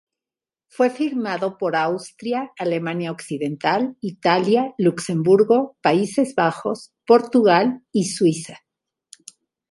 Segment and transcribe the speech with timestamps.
[0.67, 8.61] Fue firmado por Austria, Alemania Occidental, Italia, Luxemburgo, Países Bajos, Portugal y Suiza.